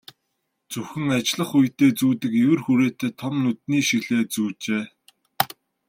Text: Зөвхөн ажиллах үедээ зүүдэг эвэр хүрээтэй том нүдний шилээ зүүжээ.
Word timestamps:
Зөвхөн 0.71 1.07
ажиллах 1.17 1.51
үедээ 1.57 1.91
зүүдэг 1.99 2.33
эвэр 2.43 2.59
хүрээтэй 2.65 3.11
том 3.19 3.33
нүдний 3.43 3.83
шилээ 3.87 4.23
зүүжээ. 4.33 4.83